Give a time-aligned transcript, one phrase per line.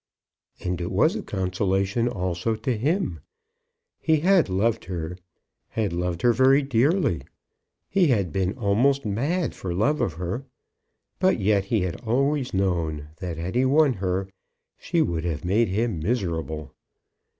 [0.61, 3.19] And it was a consolation also to him.
[3.99, 5.15] He had loved her,
[5.67, 7.21] had loved her very dearly.
[7.87, 10.47] He had been almost mad for love of her.
[11.19, 14.27] But yet he had always known, that had he won her
[14.75, 16.73] she would have made him miserable.